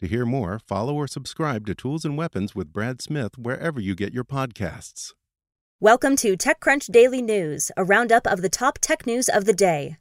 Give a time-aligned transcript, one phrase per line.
[0.00, 3.94] To hear more, follow or subscribe to Tools and Weapons with Brad Smith wherever you
[3.94, 5.14] get your podcasts.
[5.80, 9.96] Welcome to TechCrunch Daily News, a roundup of the top tech news of the day.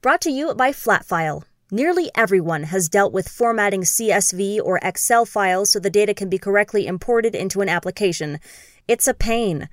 [0.00, 1.42] Brought to you by Flatfile.
[1.72, 6.38] Nearly everyone has dealt with formatting CSV or Excel files so the data can be
[6.38, 8.38] correctly imported into an application.
[8.86, 9.68] It's a pain.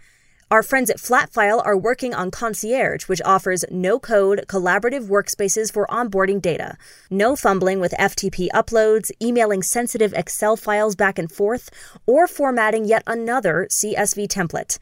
[0.55, 5.85] Our friends at Flatfile are working on Concierge, which offers no code, collaborative workspaces for
[5.87, 6.77] onboarding data.
[7.09, 11.69] No fumbling with FTP uploads, emailing sensitive Excel files back and forth,
[12.05, 14.79] or formatting yet another CSV template.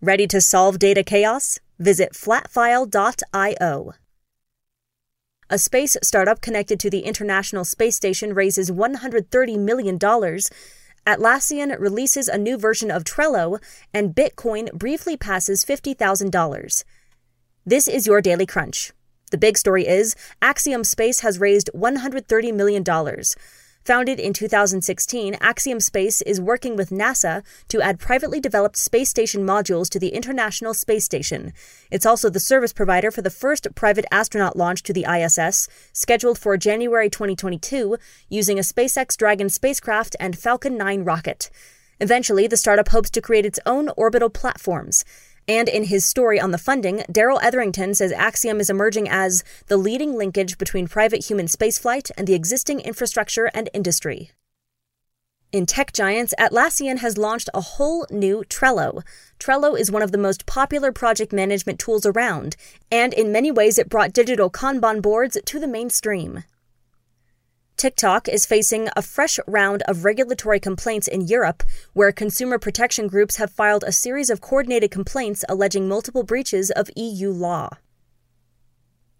[0.00, 1.58] Ready to solve data chaos?
[1.80, 3.94] Visit flatfile.io.
[5.50, 9.98] A space startup connected to the International Space Station raises $130 million
[11.06, 13.62] Atlassian releases a new version of Trello,
[13.94, 16.84] and Bitcoin briefly passes $50,000.
[17.64, 18.92] This is your Daily Crunch.
[19.30, 22.84] The big story is Axiom Space has raised $130 million.
[23.86, 29.46] Founded in 2016, Axiom Space is working with NASA to add privately developed space station
[29.46, 31.52] modules to the International Space Station.
[31.88, 36.36] It's also the service provider for the first private astronaut launch to the ISS, scheduled
[36.36, 37.96] for January 2022,
[38.28, 41.48] using a SpaceX Dragon spacecraft and Falcon 9 rocket.
[42.00, 45.04] Eventually, the startup hopes to create its own orbital platforms.
[45.48, 49.76] And in his story on the funding, Darrell Etherington says Axiom is emerging as the
[49.76, 54.32] leading linkage between private human spaceflight and the existing infrastructure and industry.
[55.52, 59.02] In tech giants, Atlassian has launched a whole new Trello.
[59.38, 62.56] Trello is one of the most popular project management tools around,
[62.90, 66.42] and in many ways it brought digital Kanban boards to the mainstream.
[67.76, 73.36] TikTok is facing a fresh round of regulatory complaints in Europe, where consumer protection groups
[73.36, 77.68] have filed a series of coordinated complaints alleging multiple breaches of EU law.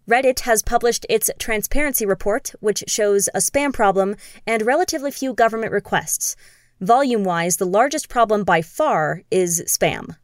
[0.09, 4.15] Reddit has published its transparency report, which shows a spam problem
[4.47, 6.35] and relatively few government requests.
[6.81, 10.15] Volume wise, the largest problem by far is spam.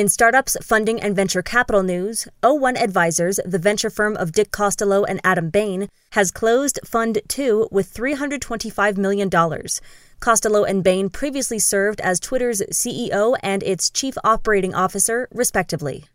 [0.00, 5.04] In startups, funding, and venture capital news, O1 Advisors, the venture firm of Dick Costolo
[5.06, 9.28] and Adam Bain, has closed Fund 2 with $325 million.
[9.28, 16.06] Costolo and Bain previously served as Twitter's CEO and its chief operating officer, respectively.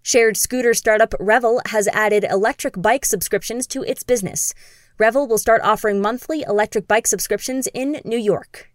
[0.00, 4.54] Shared scooter startup Revel has added electric bike subscriptions to its business.
[4.98, 8.69] Revel will start offering monthly electric bike subscriptions in New York.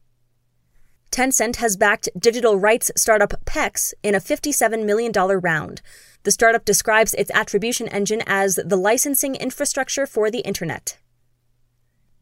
[1.15, 5.81] Tencent has backed digital rights startup Pex in a $57 million round.
[6.23, 10.97] The startup describes its attribution engine as the licensing infrastructure for the Internet.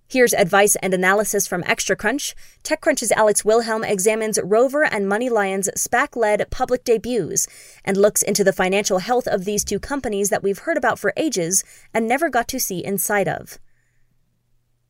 [0.07, 2.35] Here's advice and analysis from ExtraCrunch.
[2.63, 7.47] TechCrunch's Alex Wilhelm examines Rover and MoneyLion's SPAC led public debuts
[7.83, 11.13] and looks into the financial health of these two companies that we've heard about for
[11.17, 11.63] ages
[11.95, 13.57] and never got to see inside of.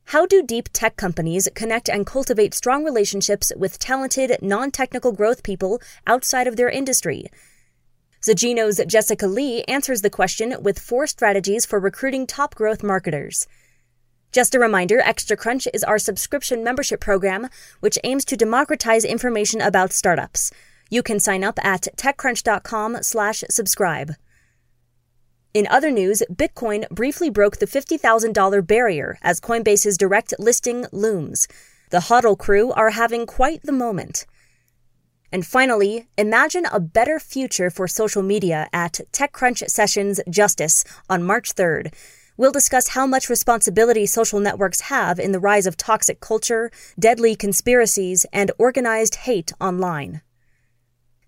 [0.06, 5.42] How do deep tech companies connect and cultivate strong relationships with talented, non technical growth
[5.44, 7.26] people outside of their industry?
[8.22, 13.48] Zageno's Jessica Lee answers the question with four strategies for recruiting top growth marketers.
[14.32, 17.50] Just a reminder, Extra Crunch is our subscription membership program,
[17.82, 20.52] which aims to democratize information about startups.
[20.90, 24.16] You can sign up at techcrunch.com/subscribe.
[25.54, 31.48] In other news, Bitcoin briefly broke the $50,000 barrier as Coinbase's direct listing looms.
[31.92, 34.26] The HODL crew are having quite the moment.
[35.32, 41.54] And finally, imagine a better future for social media at TechCrunch Sessions Justice on March
[41.54, 41.94] 3rd.
[42.36, 47.36] We'll discuss how much responsibility social networks have in the rise of toxic culture, deadly
[47.36, 50.22] conspiracies, and organized hate online.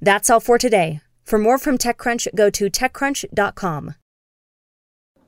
[0.01, 1.01] That's all for today.
[1.24, 3.94] For more from TechCrunch, go to TechCrunch.com.